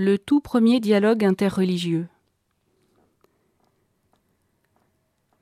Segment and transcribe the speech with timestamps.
[0.00, 2.06] le tout premier dialogue interreligieux.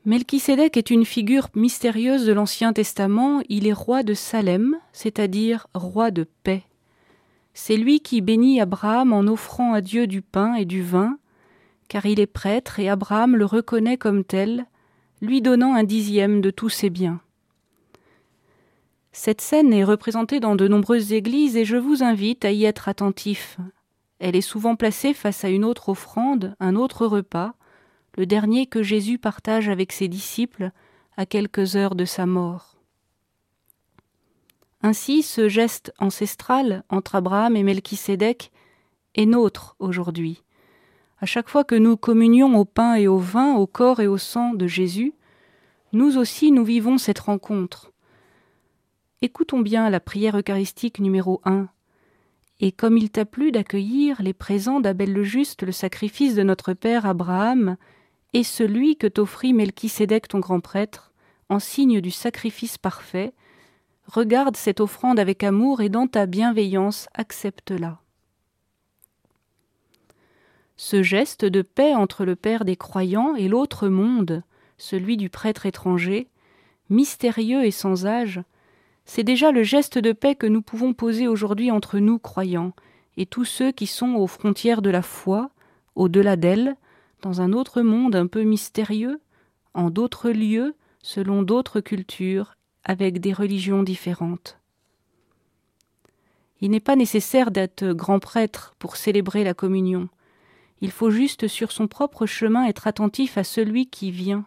[0.06, 3.42] Melchisédek est une figure mystérieuse de l'Ancien Testament.
[3.50, 6.62] Il est roi de Salem, c'est-à-dire roi de paix.
[7.52, 11.18] C'est lui qui bénit Abraham en offrant à Dieu du pain et du vin,
[11.88, 14.64] car il est prêtre et Abraham le reconnaît comme tel,
[15.20, 17.20] lui donnant un dixième de tous ses biens.
[19.12, 22.88] Cette scène est représentée dans de nombreuses églises et je vous invite à y être
[22.88, 23.58] attentif,
[24.18, 27.54] elle est souvent placée face à une autre offrande, un autre repas,
[28.16, 30.70] le dernier que Jésus partage avec ses disciples
[31.16, 32.76] à quelques heures de sa mort.
[34.82, 38.52] Ainsi, ce geste ancestral entre Abraham et Melchisédek
[39.14, 40.42] est nôtre aujourd'hui.
[41.20, 44.18] À chaque fois que nous communions au pain et au vin, au corps et au
[44.18, 45.14] sang de Jésus,
[45.92, 47.92] nous aussi nous vivons cette rencontre.
[49.22, 51.68] Écoutons bien la prière eucharistique numéro 1
[52.60, 56.72] et comme il t'a plu d'accueillir les présents d'Abel le Juste, le sacrifice de notre
[56.72, 57.76] père Abraham,
[58.32, 61.12] et celui que t'offrit Melchisédek ton grand prêtre,
[61.48, 63.32] en signe du sacrifice parfait,
[64.06, 68.00] regarde cette offrande avec amour et dans ta bienveillance accepte-la.
[70.76, 74.42] Ce geste de paix entre le Père des croyants et l'autre monde,
[74.76, 76.28] celui du prêtre étranger,
[76.90, 78.42] mystérieux et sans âge,
[79.06, 82.72] c'est déjà le geste de paix que nous pouvons poser aujourd'hui entre nous croyants
[83.16, 85.50] et tous ceux qui sont aux frontières de la foi,
[85.94, 86.76] au-delà d'elle,
[87.22, 89.20] dans un autre monde un peu mystérieux,
[89.74, 94.58] en d'autres lieux, selon d'autres cultures, avec des religions différentes.
[96.60, 100.08] Il n'est pas nécessaire d'être grand prêtre pour célébrer la communion.
[100.80, 104.46] Il faut juste sur son propre chemin être attentif à celui qui vient,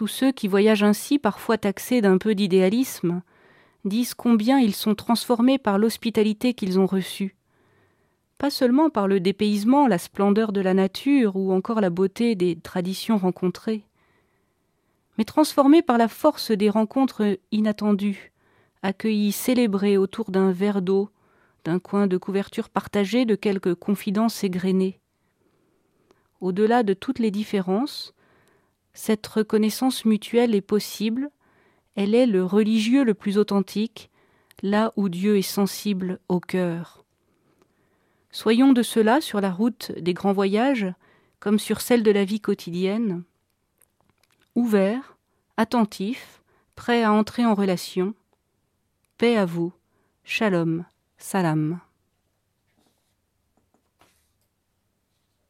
[0.00, 3.20] tous ceux qui voyagent ainsi, parfois taxés d'un peu d'idéalisme,
[3.84, 7.36] disent combien ils sont transformés par l'hospitalité qu'ils ont reçue.
[8.38, 12.56] Pas seulement par le dépaysement, la splendeur de la nature ou encore la beauté des
[12.56, 13.84] traditions rencontrées,
[15.18, 18.32] mais transformés par la force des rencontres inattendues,
[18.82, 21.10] accueillis, célébrés autour d'un verre d'eau,
[21.66, 24.98] d'un coin de couverture partagé de quelques confidences égrenées.
[26.40, 28.14] Au-delà de toutes les différences,
[28.92, 31.30] cette reconnaissance mutuelle est possible,
[31.96, 34.10] elle est le religieux le plus authentique,
[34.62, 37.04] là où Dieu est sensible au cœur.
[38.30, 40.86] Soyons de cela sur la route des grands voyages,
[41.40, 43.22] comme sur celle de la vie quotidienne,
[44.54, 45.16] ouverts,
[45.56, 46.42] attentifs,
[46.76, 48.14] prêts à entrer en relation.
[49.18, 49.72] Paix à vous,
[50.24, 50.84] shalom,
[51.18, 51.80] salam.